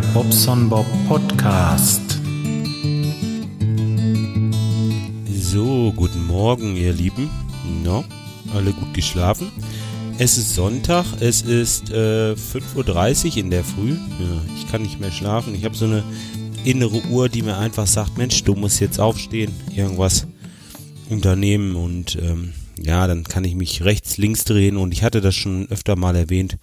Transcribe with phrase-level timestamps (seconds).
[0.00, 2.20] Bobson Bob Podcast.
[5.30, 7.30] So, guten Morgen, ihr Lieben.
[7.82, 8.04] No,
[8.54, 9.50] alle gut geschlafen?
[10.18, 13.92] Es ist Sonntag, es ist äh, 5.30 Uhr in der Früh.
[13.92, 15.54] Ja, ich kann nicht mehr schlafen.
[15.54, 16.04] Ich habe so eine
[16.64, 20.26] innere Uhr, die mir einfach sagt, Mensch, du musst jetzt aufstehen, irgendwas
[21.08, 25.34] unternehmen und ähm, ja, dann kann ich mich rechts, links drehen und ich hatte das
[25.34, 26.58] schon öfter mal erwähnt.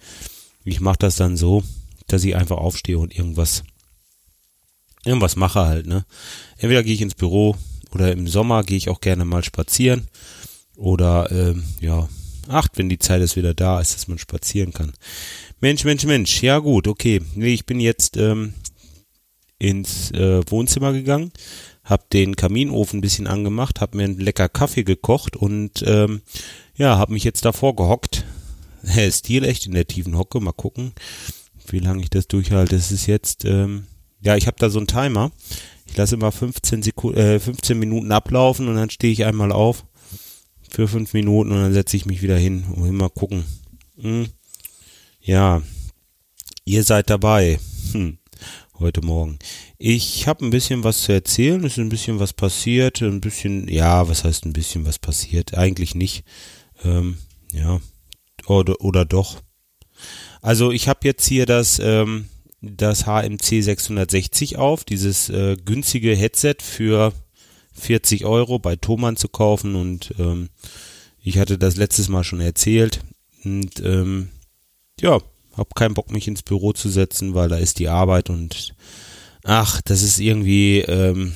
[0.64, 1.62] Ich mache das dann so,
[2.06, 3.64] dass ich einfach aufstehe und irgendwas,
[5.04, 6.04] irgendwas mache halt, ne.
[6.56, 7.56] Entweder gehe ich ins Büro
[7.92, 10.08] oder im Sommer gehe ich auch gerne mal spazieren
[10.76, 12.08] oder, ähm, ja,
[12.48, 14.92] ach, wenn die Zeit ist wieder da ist, dass man spazieren kann.
[15.60, 17.20] Mensch, Mensch, Mensch, ja gut, okay.
[17.34, 18.54] Nee, ich bin jetzt ähm,
[19.58, 21.32] ins äh, Wohnzimmer gegangen,
[21.84, 26.22] hab den Kaminofen ein bisschen angemacht, hab mir einen lecker Kaffee gekocht und ähm,
[26.76, 28.24] ja, hab mich jetzt davor gehockt.
[28.82, 30.92] Er ist stilecht in der tiefen Hocke, mal gucken,
[31.72, 32.76] wie lange ich das durchhalte.
[32.76, 33.86] Es ist jetzt, ähm,
[34.20, 35.30] ja, ich habe da so einen Timer.
[35.86, 39.84] Ich lasse immer 15, Sekunden, äh, 15 Minuten ablaufen und dann stehe ich einmal auf
[40.68, 43.44] für fünf Minuten und dann setze ich mich wieder hin und mal gucken.
[44.00, 44.26] Hm.
[45.20, 45.62] Ja,
[46.64, 47.60] ihr seid dabei.
[47.92, 48.18] Hm.
[48.80, 49.38] Heute Morgen.
[49.78, 51.62] Ich habe ein bisschen was zu erzählen.
[51.64, 53.02] Es ist ein bisschen was passiert.
[53.02, 55.54] Ein bisschen, ja, was heißt ein bisschen was passiert?
[55.54, 56.24] Eigentlich nicht.
[56.82, 57.18] Ähm,
[57.52, 57.80] ja,
[58.46, 59.43] oder, oder doch.
[60.44, 62.26] Also ich habe jetzt hier das, ähm,
[62.60, 67.14] das HMC 660 auf, dieses äh, günstige Headset für
[67.72, 70.50] 40 Euro bei Thomann zu kaufen und ähm,
[71.22, 73.00] ich hatte das letztes Mal schon erzählt
[73.42, 74.28] und ähm,
[75.00, 75.18] ja,
[75.56, 78.74] hab keinen Bock mich ins Büro zu setzen, weil da ist die Arbeit und
[79.44, 81.32] ach, das ist irgendwie ähm,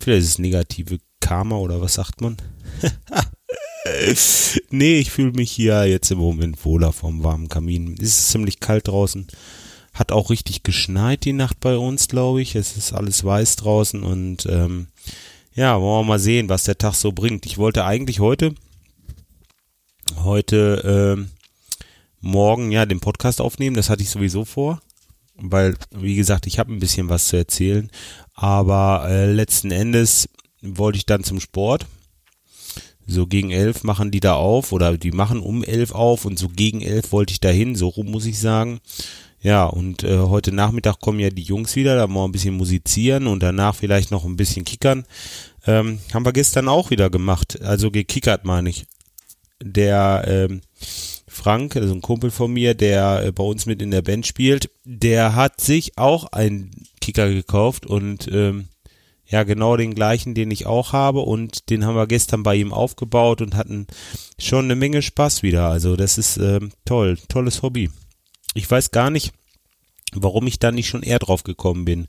[0.00, 2.36] vielleicht ist es negative Karma oder was sagt man?
[4.70, 7.94] nee, ich fühle mich hier jetzt im Moment wohler vom warmen Kamin.
[8.00, 9.26] Es ist ziemlich kalt draußen.
[9.94, 12.54] Hat auch richtig geschneit die Nacht bei uns, glaube ich.
[12.54, 14.88] Es ist alles weiß draußen und ähm,
[15.54, 17.46] ja, wollen wir mal sehen, was der Tag so bringt.
[17.46, 18.54] Ich wollte eigentlich heute,
[20.22, 21.30] heute ähm,
[22.20, 23.74] morgen ja den Podcast aufnehmen.
[23.74, 24.80] Das hatte ich sowieso vor,
[25.34, 27.90] weil wie gesagt, ich habe ein bisschen was zu erzählen.
[28.34, 30.28] Aber äh, letzten Endes
[30.62, 31.86] wollte ich dann zum Sport
[33.08, 36.48] so gegen elf machen die da auf oder die machen um elf auf und so
[36.48, 38.80] gegen elf wollte ich dahin, so rum muss ich sagen.
[39.40, 42.56] Ja, und äh, heute Nachmittag kommen ja die Jungs wieder, da wollen wir ein bisschen
[42.56, 45.04] musizieren und danach vielleicht noch ein bisschen kickern.
[45.66, 48.86] Ähm, haben wir gestern auch wieder gemacht, also gekickert meine ich.
[49.62, 50.60] Der ähm,
[51.26, 54.70] Frank, also ein Kumpel von mir, der äh, bei uns mit in der Band spielt,
[54.84, 56.70] der hat sich auch einen
[57.00, 58.68] Kicker gekauft und ähm,
[59.28, 62.72] ja genau den gleichen, den ich auch habe und den haben wir gestern bei ihm
[62.72, 63.86] aufgebaut und hatten
[64.38, 65.68] schon eine Menge Spaß wieder.
[65.68, 67.90] Also das ist ähm, toll, tolles Hobby.
[68.54, 69.32] Ich weiß gar nicht,
[70.12, 72.08] warum ich da nicht schon eher drauf gekommen bin.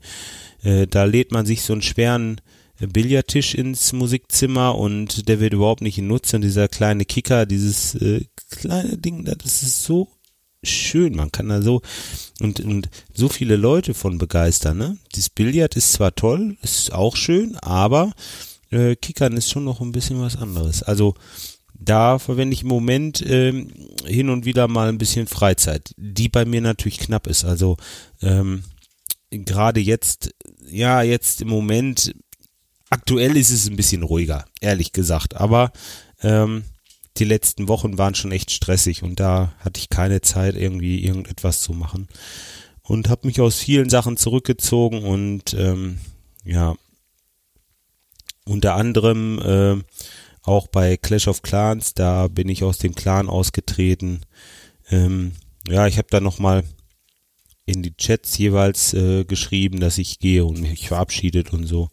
[0.62, 2.40] Äh, da lädt man sich so einen schweren
[2.80, 8.24] Billardtisch ins Musikzimmer und der wird überhaupt nicht genutzt und dieser kleine Kicker, dieses äh,
[8.50, 10.08] kleine Ding, das ist so
[10.62, 11.14] schön.
[11.14, 11.82] Man kann da so
[12.40, 14.78] und, und so viele Leute von begeistern.
[14.78, 14.98] Ne?
[15.14, 18.12] Das Billard ist zwar toll, ist auch schön, aber
[18.70, 20.82] äh, Kickern ist schon noch ein bisschen was anderes.
[20.82, 21.14] Also
[21.74, 23.72] da verwende ich im Moment ähm,
[24.04, 27.44] hin und wieder mal ein bisschen Freizeit, die bei mir natürlich knapp ist.
[27.44, 27.78] Also
[28.20, 28.64] ähm,
[29.30, 30.34] gerade jetzt,
[30.68, 32.14] ja, jetzt im Moment,
[32.90, 35.36] aktuell ist es ein bisschen ruhiger, ehrlich gesagt.
[35.36, 35.72] Aber
[36.22, 36.64] ähm,
[37.20, 41.60] die letzten Wochen waren schon echt stressig und da hatte ich keine Zeit, irgendwie irgendetwas
[41.60, 42.08] zu machen.
[42.82, 45.98] Und habe mich aus vielen Sachen zurückgezogen und ähm,
[46.44, 46.74] ja,
[48.44, 49.84] unter anderem äh,
[50.42, 54.22] auch bei Clash of Clans, da bin ich aus dem Clan ausgetreten.
[54.90, 55.32] Ähm,
[55.68, 56.64] ja, ich habe da nochmal
[57.66, 61.90] in die Chats jeweils äh, geschrieben, dass ich gehe und mich verabschiedet und so.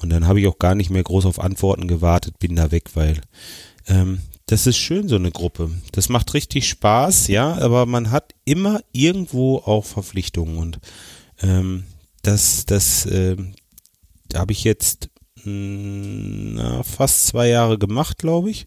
[0.00, 2.90] Und dann habe ich auch gar nicht mehr groß auf Antworten gewartet, bin da weg,
[2.94, 3.20] weil
[3.86, 5.70] ähm, das ist schön, so eine Gruppe.
[5.92, 10.78] Das macht richtig Spaß, ja, aber man hat immer irgendwo auch Verpflichtungen und
[11.40, 11.84] ähm,
[12.22, 13.36] das, das äh,
[14.34, 18.66] habe ich jetzt mh, hm, na, fast zwei Jahre gemacht, glaube ich.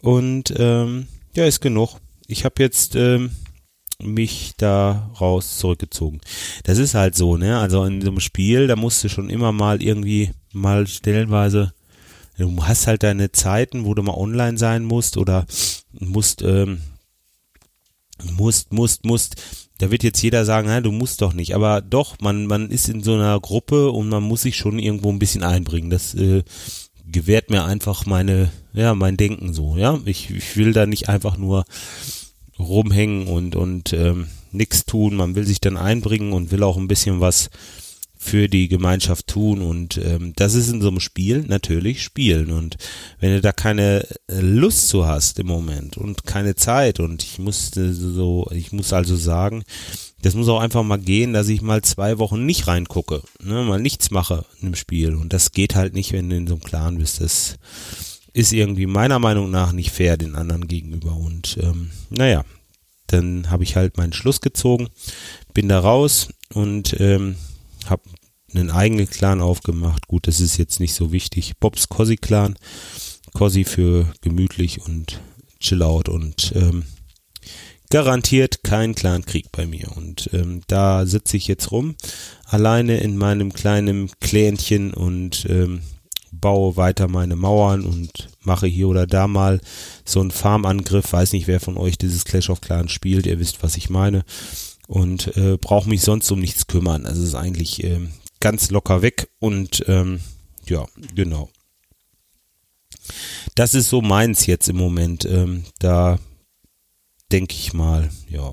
[0.00, 1.98] Und ähm, ja, ist genug.
[2.26, 3.30] Ich habe jetzt ähm,
[4.00, 6.20] mich da raus zurückgezogen.
[6.64, 7.58] Das ist halt so, ne?
[7.58, 11.72] Also in so einem Spiel, da musst du schon immer mal irgendwie mal stellenweise
[12.38, 15.44] du hast halt deine Zeiten, wo du mal online sein musst oder
[15.92, 16.80] musst, ähm,
[18.36, 19.36] musst, musst, musst.
[19.78, 21.54] Da wird jetzt jeder sagen, na, du musst doch nicht.
[21.54, 25.10] Aber doch, man, man ist in so einer Gruppe und man muss sich schon irgendwo
[25.10, 25.90] ein bisschen einbringen.
[25.90, 26.42] Das äh,
[27.06, 29.98] gewährt mir einfach meine, ja, mein Denken so, ja.
[30.04, 31.64] Ich, ich will da nicht einfach nur
[32.58, 35.16] rumhängen und, und ähm, nichts tun.
[35.16, 37.50] Man will sich dann einbringen und will auch ein bisschen was
[38.18, 39.62] für die Gemeinschaft tun.
[39.62, 42.50] Und ähm, das ist in so einem Spiel natürlich Spielen.
[42.50, 42.76] Und
[43.20, 47.38] wenn du da keine äh, Lust zu hast im Moment und keine Zeit und ich
[47.38, 49.62] musste so, ich muss also sagen,
[50.20, 53.80] das muss auch einfach mal gehen, dass ich mal zwei Wochen nicht reingucke, ne, mal
[53.80, 55.14] nichts mache in dem Spiel.
[55.14, 57.56] Und das geht halt nicht, wenn du in so einem Clan bist, das
[58.32, 61.14] ist irgendwie meiner Meinung nach nicht fair den anderen gegenüber.
[61.14, 62.44] Und ähm, naja,
[63.06, 64.88] dann habe ich halt meinen Schluss gezogen,
[65.54, 67.36] bin da raus und ähm,
[67.90, 68.02] habe
[68.52, 70.08] einen eigenen Clan aufgemacht.
[70.08, 71.58] Gut, das ist jetzt nicht so wichtig.
[71.58, 72.56] Bobs Cosy Clan.
[73.34, 75.20] Cosy für gemütlich und
[75.60, 76.84] chill out und ähm,
[77.90, 79.92] garantiert kein Clankrieg bei mir.
[79.96, 81.96] Und ähm, da sitze ich jetzt rum,
[82.44, 85.82] alleine in meinem kleinen Klänchen und ähm,
[86.30, 89.60] baue weiter meine Mauern und mache hier oder da mal
[90.04, 91.12] so einen Farmangriff.
[91.12, 93.26] Weiß nicht, wer von euch dieses Clash of Clans spielt.
[93.26, 94.24] Ihr wisst, was ich meine
[94.88, 97.06] und äh, brauche mich sonst um nichts kümmern.
[97.06, 98.00] Also es ist eigentlich äh,
[98.40, 100.20] ganz locker weg und ähm,
[100.66, 101.50] ja, genau.
[103.54, 105.24] Das ist so meins jetzt im Moment.
[105.26, 106.18] Ähm, da
[107.30, 108.52] denke ich mal, ja.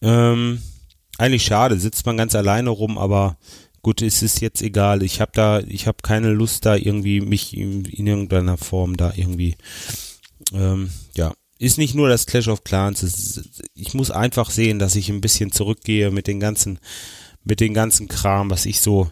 [0.00, 0.62] Ähm,
[1.18, 3.38] eigentlich schade, sitzt man ganz alleine rum, aber
[3.82, 5.02] gut, es ist jetzt egal.
[5.02, 9.12] Ich habe da, ich habe keine Lust da irgendwie mich in, in irgendeiner Form da
[9.14, 9.56] irgendwie,
[10.52, 13.02] ähm, ja, ist nicht nur das Clash of Clans.
[13.02, 16.78] Ist, ich muss einfach sehen, dass ich ein bisschen zurückgehe mit den ganzen,
[17.44, 19.10] mit den ganzen Kram, was ich so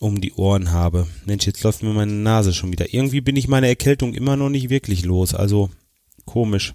[0.00, 1.06] um die Ohren habe.
[1.26, 2.92] Mensch, jetzt läuft mir meine Nase schon wieder.
[2.92, 5.34] Irgendwie bin ich meine Erkältung immer noch nicht wirklich los.
[5.34, 5.70] Also
[6.24, 6.74] komisch.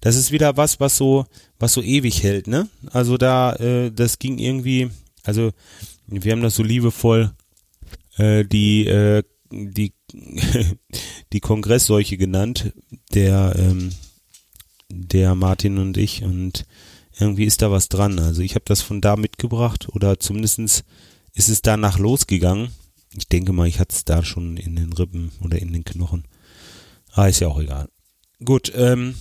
[0.00, 1.26] Das ist wieder was, was so,
[1.58, 2.68] was so ewig hält, ne?
[2.92, 4.90] Also da, äh, das ging irgendwie,
[5.24, 5.50] also
[6.06, 7.32] wir haben das so liebevoll
[8.16, 9.92] äh, die, äh, die,
[11.32, 12.72] die Kongressseuche genannt,
[13.12, 13.90] der ähm,
[14.96, 16.66] der Martin und ich und
[17.18, 18.18] irgendwie ist da was dran.
[18.18, 20.84] Also ich habe das von da mitgebracht oder zumindestens
[21.32, 22.70] ist es danach losgegangen.
[23.16, 26.24] Ich denke mal, ich hatte es da schon in den Rippen oder in den Knochen.
[27.12, 27.88] Ah, ist ja auch egal.
[28.44, 29.14] Gut, ähm,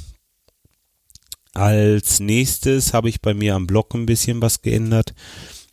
[1.53, 5.13] als nächstes habe ich bei mir am Blog ein bisschen was geändert.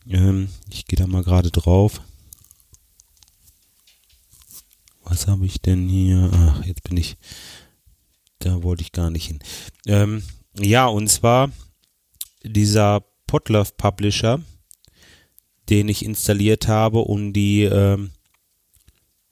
[0.08, 2.00] Ähm, ich gehe da mal gerade drauf.
[5.04, 6.30] Was habe ich denn hier?
[6.32, 7.16] Ach, jetzt bin ich
[8.44, 9.38] da wollte ich gar nicht hin.
[9.86, 10.22] Ähm,
[10.58, 11.50] ja, und zwar
[12.44, 14.40] dieser Potlove Publisher,
[15.68, 18.10] den ich installiert habe, um die, ähm,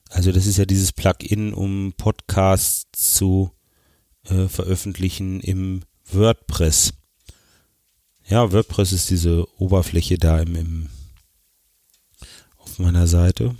[0.09, 3.51] also das ist ja dieses Plugin, um Podcasts zu
[4.25, 6.93] äh, veröffentlichen im WordPress.
[8.27, 10.89] Ja, WordPress ist diese Oberfläche da im, im
[12.57, 13.55] auf meiner Seite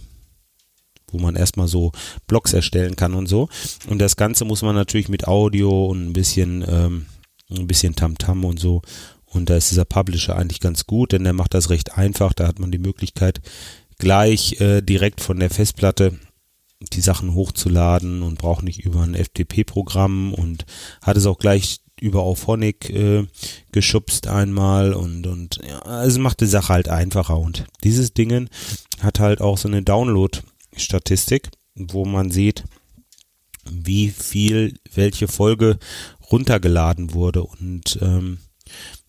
[1.12, 1.92] wo man erstmal so
[2.28, 3.50] Blogs erstellen kann und so.
[3.88, 7.06] Und das Ganze muss man natürlich mit Audio und ein bisschen, ähm,
[7.50, 8.82] ein bisschen Tamtam -Tam und so.
[9.26, 12.34] Und da ist dieser Publisher eigentlich ganz gut, denn der macht das recht einfach.
[12.34, 13.42] Da hat man die Möglichkeit,
[13.98, 16.20] gleich äh, direkt von der Festplatte
[16.94, 20.66] die Sachen hochzuladen und braucht nicht über ein FTP-Programm und
[21.02, 23.28] hat es auch gleich über Auphonic äh,
[23.72, 28.50] geschubst einmal und und ja, also macht die Sache halt einfacher und dieses Dingen
[29.02, 30.40] hat halt auch so eine Download
[30.82, 32.64] Statistik, wo man sieht,
[33.70, 35.78] wie viel welche Folge
[36.32, 38.40] runtergeladen wurde und ähm,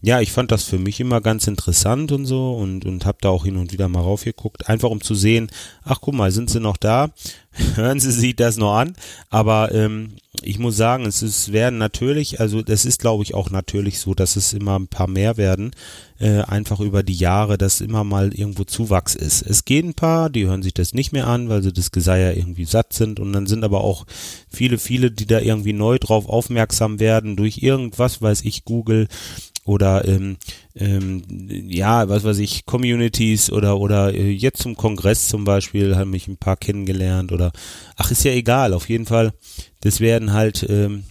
[0.01, 3.29] ja, ich fand das für mich immer ganz interessant und so und, und habe da
[3.29, 5.51] auch hin und wieder mal raufgeguckt, einfach um zu sehen,
[5.85, 7.11] ach guck mal, sind sie noch da?
[7.75, 8.97] Hören Sie sich das noch an?
[9.31, 13.51] Aber ähm, ich muss sagen, es ist, werden natürlich, also das ist glaube ich auch
[13.51, 15.73] natürlich so, dass es immer ein paar mehr werden,
[16.19, 19.43] äh, einfach über die Jahre, dass immer mal irgendwo Zuwachs ist.
[19.43, 22.37] Es gehen ein paar, die hören sich das nicht mehr an, weil sie das Geseier
[22.37, 24.07] irgendwie satt sind und dann sind aber auch
[24.49, 29.09] viele, viele, die da irgendwie neu drauf aufmerksam werden durch irgendwas, weiß ich, Google
[29.65, 30.37] oder ähm,
[30.75, 36.11] ähm, ja, was weiß ich, Communities oder oder äh, jetzt zum Kongress zum Beispiel haben
[36.11, 37.53] mich ein paar kennengelernt oder
[37.97, 39.33] ach ist ja egal, auf jeden Fall,
[39.81, 41.05] das werden halt ähm,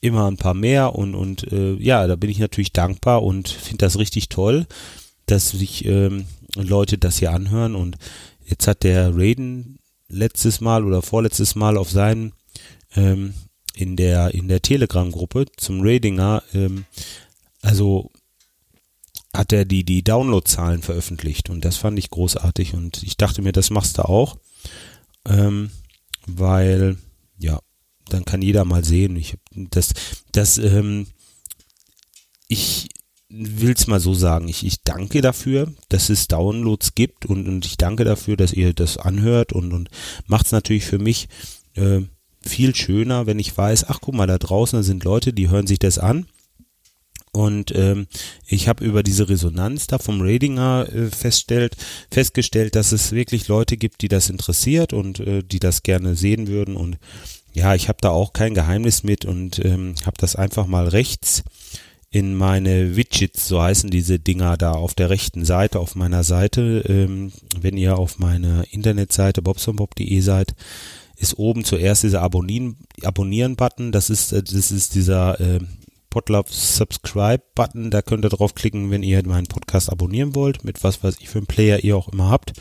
[0.00, 3.84] immer ein paar mehr und und äh, ja, da bin ich natürlich dankbar und finde
[3.84, 4.66] das richtig toll,
[5.26, 6.26] dass sich ähm,
[6.56, 7.96] Leute das hier anhören und
[8.44, 9.78] jetzt hat der Raiden
[10.08, 12.32] letztes Mal oder vorletztes Mal auf seinen
[12.96, 13.34] ähm,
[13.74, 16.84] in der in der Telegram-Gruppe zum Radinger ähm,
[17.62, 18.10] also
[19.34, 23.52] hat er die, die Downloadzahlen veröffentlicht und das fand ich großartig und ich dachte mir,
[23.52, 24.36] das machst du auch,
[25.26, 25.70] ähm,
[26.26, 26.98] weil,
[27.38, 27.60] ja,
[28.08, 29.94] dann kann jeder mal sehen, ich, das,
[30.32, 31.06] das, ähm,
[32.46, 32.88] ich
[33.30, 37.78] will's mal so sagen, ich, ich danke dafür, dass es Downloads gibt und, und ich
[37.78, 39.88] danke dafür, dass ihr das anhört und, und
[40.26, 41.28] macht's natürlich für mich,
[41.74, 42.02] äh,
[42.44, 45.78] viel schöner, wenn ich weiß, ach guck mal, da draußen sind Leute, die hören sich
[45.78, 46.26] das an
[47.34, 48.08] Und ähm,
[48.46, 51.76] ich habe über diese Resonanz da vom Ratinger äh, feststellt,
[52.10, 56.46] festgestellt, dass es wirklich Leute gibt, die das interessiert und äh, die das gerne sehen
[56.46, 56.76] würden.
[56.76, 56.98] Und
[57.54, 61.42] ja, ich habe da auch kein Geheimnis mit und ähm, habe das einfach mal rechts
[62.10, 66.84] in meine Widgets, so heißen diese Dinger da auf der rechten Seite, auf meiner Seite.
[66.86, 70.54] Ähm, wenn ihr auf meiner Internetseite bobsonbob.de seid,
[71.16, 73.92] ist oben zuerst dieser Abonnieren-Button.
[73.92, 75.60] Das ist, äh, das ist dieser äh,
[76.12, 77.90] Podlove Subscribe-Button.
[77.90, 81.38] Da könnt ihr draufklicken, wenn ihr meinen Podcast abonnieren wollt, mit was weiß ich für
[81.38, 82.52] einen Player ihr auch immer habt.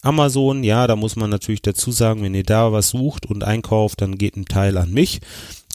[0.00, 4.00] Amazon, ja, da muss man natürlich dazu sagen, wenn ihr da was sucht und einkauft,
[4.00, 5.20] dann geht ein Teil an mich.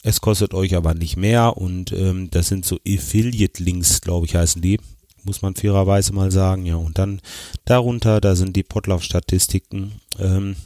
[0.02, 4.60] Es kostet euch aber nicht mehr und ähm, das sind so Affiliate-Links, glaube ich, heißen
[4.60, 4.80] die.
[5.22, 6.74] Muss man fairerweise mal sagen, ja.
[6.74, 7.20] Und dann
[7.66, 10.00] darunter, da sind die Podlove-Statistiken.
[10.18, 10.56] Ähm,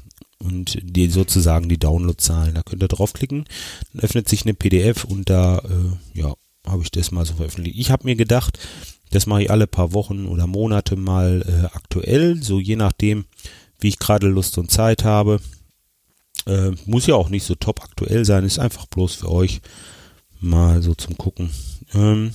[0.43, 2.55] und die sozusagen die Downloadzahlen.
[2.55, 3.45] Da könnt ihr draufklicken,
[3.93, 6.35] dann öffnet sich eine PDF und da äh, ja
[6.67, 7.79] habe ich das mal so veröffentlicht.
[7.79, 8.59] Ich habe mir gedacht,
[9.11, 13.25] das mache ich alle paar Wochen oder Monate mal äh, aktuell, so je nachdem,
[13.81, 15.41] wie ich gerade Lust und Zeit habe.
[16.47, 19.61] Äh, muss ja auch nicht so top aktuell sein, ist einfach bloß für euch
[20.41, 21.51] mal so zum Gucken.
[21.93, 22.33] Ähm,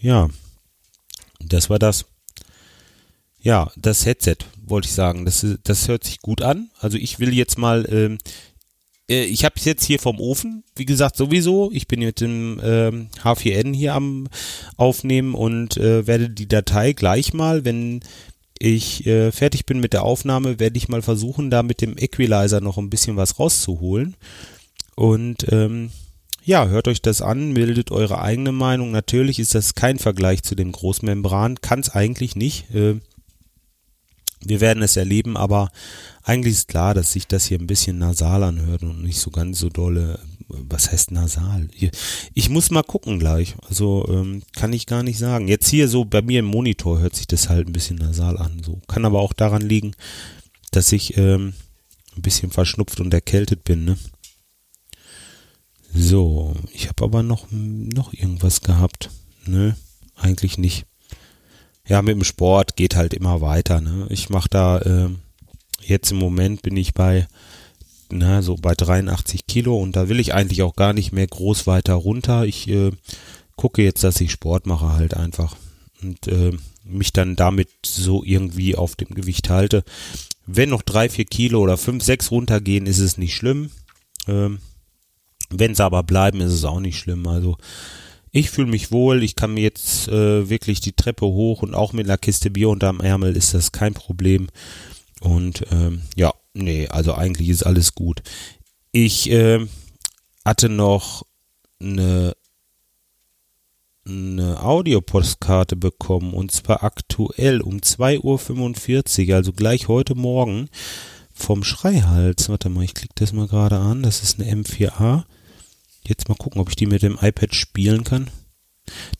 [0.00, 0.28] ja,
[1.40, 2.06] das war das.
[3.40, 4.36] Ja, das Headset
[4.72, 5.24] wollte ich sagen.
[5.24, 6.70] Das, das hört sich gut an.
[6.80, 8.18] Also ich will jetzt mal, ähm,
[9.08, 11.70] äh, ich habe es jetzt hier vom Ofen, wie gesagt, sowieso.
[11.72, 14.26] Ich bin mit dem ähm, H4n hier am
[14.76, 18.00] Aufnehmen und äh, werde die Datei gleich mal, wenn
[18.58, 22.60] ich äh, fertig bin mit der Aufnahme, werde ich mal versuchen, da mit dem Equalizer
[22.60, 24.16] noch ein bisschen was rauszuholen.
[24.94, 25.90] Und ähm,
[26.44, 28.90] ja, hört euch das an, bildet eure eigene Meinung.
[28.90, 32.72] Natürlich ist das kein Vergleich zu dem Großmembran, kann es eigentlich nicht.
[32.74, 33.00] Äh,
[34.44, 35.70] wir werden es erleben, aber
[36.22, 39.58] eigentlich ist klar, dass sich das hier ein bisschen nasal anhört und nicht so ganz
[39.58, 40.18] so dolle.
[40.48, 41.68] Was heißt nasal?
[42.34, 43.54] Ich muss mal gucken gleich.
[43.68, 45.48] Also ähm, kann ich gar nicht sagen.
[45.48, 48.62] Jetzt hier so bei mir im Monitor hört sich das halt ein bisschen nasal an.
[48.62, 49.92] So kann aber auch daran liegen,
[50.70, 51.54] dass ich ähm,
[52.16, 53.84] ein bisschen verschnupft und erkältet bin.
[53.84, 53.96] Ne?
[55.94, 59.10] So, ich habe aber noch noch irgendwas gehabt.
[59.46, 59.72] Nö,
[60.16, 60.86] eigentlich nicht
[61.86, 63.80] ja, mit dem Sport geht halt immer weiter.
[63.80, 64.06] Ne?
[64.10, 65.08] Ich mache da, äh,
[65.80, 67.26] jetzt im Moment bin ich bei,
[68.10, 71.66] na, so bei 83 Kilo und da will ich eigentlich auch gar nicht mehr groß
[71.66, 72.44] weiter runter.
[72.44, 72.92] Ich äh,
[73.56, 75.56] gucke jetzt, dass ich Sport mache halt einfach
[76.02, 76.52] und äh,
[76.84, 79.84] mich dann damit so irgendwie auf dem Gewicht halte.
[80.46, 83.70] Wenn noch drei, vier Kilo oder fünf, sechs runtergehen, ist es nicht schlimm.
[84.26, 84.58] Ähm,
[85.50, 87.26] Wenn es aber bleiben, ist es auch nicht schlimm.
[87.26, 87.56] Also
[88.32, 91.92] ich fühle mich wohl, ich kann mir jetzt äh, wirklich die Treppe hoch und auch
[91.92, 94.48] mit einer Kiste Bier unterm Ärmel ist das kein Problem.
[95.20, 98.22] Und ähm, ja, nee, also eigentlich ist alles gut.
[98.90, 99.60] Ich äh,
[100.46, 101.26] hatte noch
[101.78, 102.34] eine,
[104.06, 110.70] eine Audiopostkarte bekommen und zwar aktuell um 2.45 Uhr, also gleich heute Morgen
[111.34, 112.48] vom Schreihals.
[112.48, 114.02] Warte mal, ich klicke das mal gerade an.
[114.02, 115.24] Das ist eine M4A.
[116.04, 118.28] Jetzt mal gucken, ob ich die mit dem iPad spielen kann.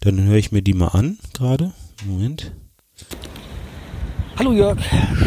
[0.01, 1.73] Dann höre ich mir die mal an gerade.
[2.05, 2.53] Moment.
[4.37, 4.79] Hallo Jörg,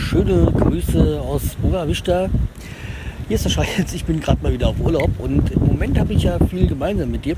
[0.09, 2.29] schöne Grüße aus Boga Vista.
[3.29, 6.13] Hier ist der Scheiß, ich bin gerade mal wieder auf Urlaub und im Moment habe
[6.13, 7.37] ich ja viel gemeinsam mit dir.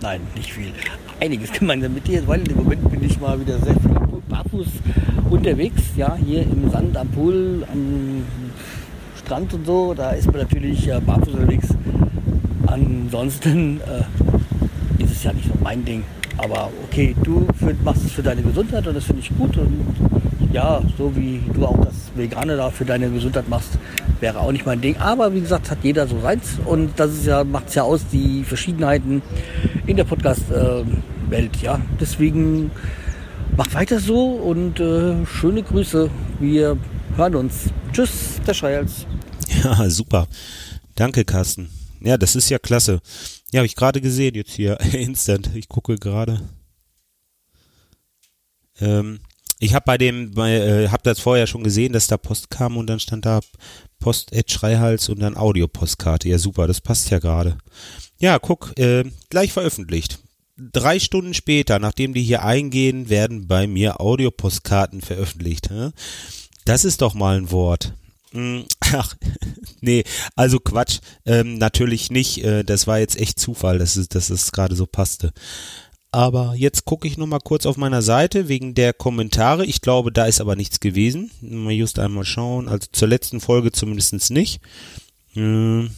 [0.00, 0.72] Nein, nicht viel.
[1.20, 4.68] Einiges gemeinsam mit dir, weil im Moment bin ich mal wieder sehr viel barfuß
[5.28, 5.82] unterwegs.
[5.94, 8.24] Ja, hier im Sand, am Pool, am
[9.18, 9.92] Strand und so.
[9.92, 11.68] Da ist man natürlich barfuß unterwegs.
[12.78, 16.04] Ansonsten äh, ist es ja nicht so mein Ding.
[16.36, 19.56] Aber okay, du für, machst es für deine Gesundheit und das finde ich gut.
[19.56, 19.84] Und
[20.52, 23.78] ja, so wie du auch das Vegane da für deine Gesundheit machst,
[24.20, 24.96] wäre auch nicht mein Ding.
[24.98, 26.58] Aber wie gesagt, hat jeder so seins.
[26.64, 29.22] Und das ja, macht es ja aus, die Verschiedenheiten
[29.86, 31.56] in der Podcast-Welt.
[31.60, 32.70] ja, deswegen
[33.56, 36.08] macht weiter so und äh, schöne Grüße.
[36.38, 36.76] Wir
[37.16, 37.70] hören uns.
[37.92, 39.06] Tschüss, der Schreihals.
[39.64, 40.28] Ja, super.
[40.94, 41.77] Danke, Carsten.
[42.00, 43.00] Ja, das ist ja klasse.
[43.52, 44.80] Ja, habe ich gerade gesehen jetzt hier.
[44.92, 45.50] Instant.
[45.54, 46.40] Ich gucke gerade.
[48.80, 49.20] Ähm,
[49.60, 52.76] ich habe bei dem, bei, äh, habe das vorher schon gesehen, dass da Post kam
[52.76, 53.40] und dann stand da
[53.98, 56.28] Post Ed Schreihals und dann Audiopostkarte.
[56.28, 57.58] Ja, super, das passt ja gerade.
[58.20, 60.20] Ja, guck, äh, gleich veröffentlicht.
[60.56, 65.70] Drei Stunden später, nachdem die hier eingehen, werden bei mir Audiopostkarten veröffentlicht.
[65.70, 65.90] Hä?
[66.64, 67.94] Das ist doch mal ein Wort.
[68.32, 69.14] Hm, ach,
[69.80, 70.04] nee,
[70.36, 71.00] also Quatsch.
[71.24, 72.44] Ähm, natürlich nicht.
[72.44, 75.32] Äh, das war jetzt echt Zufall, dass es, dass es gerade so passte.
[76.10, 79.66] Aber jetzt gucke ich noch mal kurz auf meiner Seite wegen der Kommentare.
[79.66, 81.30] Ich glaube, da ist aber nichts gewesen.
[81.42, 82.68] Mal just einmal schauen.
[82.68, 84.60] Also zur letzten Folge zumindest nicht.
[85.34, 85.90] Hm,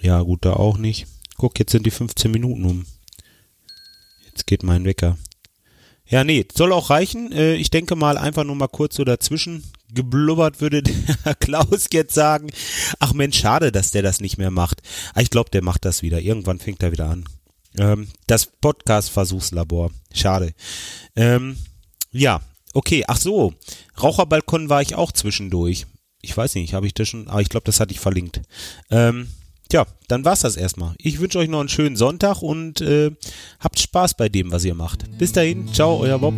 [0.00, 1.06] ja, gut, da auch nicht.
[1.38, 2.86] Guck, jetzt sind die 15 Minuten um.
[4.26, 5.16] Jetzt geht mein Wecker.
[6.12, 7.32] Ja, nee, soll auch reichen.
[7.32, 9.64] Äh, ich denke mal einfach nur mal kurz so dazwischen
[9.94, 10.82] geblubbert, würde
[11.24, 12.50] der Klaus jetzt sagen.
[12.98, 14.82] Ach Mensch, schade, dass der das nicht mehr macht.
[15.14, 16.20] Ah, ich glaube, der macht das wieder.
[16.20, 17.24] Irgendwann fängt er wieder an.
[17.78, 19.90] Ähm, das Podcast-Versuchslabor.
[20.12, 20.52] Schade.
[21.16, 21.56] Ähm,
[22.10, 22.42] ja,
[22.74, 23.04] okay.
[23.08, 23.54] Ach so,
[24.02, 25.86] Raucherbalkon war ich auch zwischendurch.
[26.20, 28.42] Ich weiß nicht, habe ich das schon, aber ich glaube, das hatte ich verlinkt.
[28.90, 29.28] Ähm,
[29.72, 30.92] Tja, dann war's das erstmal.
[30.98, 33.10] Ich wünsche euch noch einen schönen Sonntag und äh,
[33.58, 35.06] habt Spaß bei dem, was ihr macht.
[35.16, 36.34] Bis dahin, ciao, euer Bob.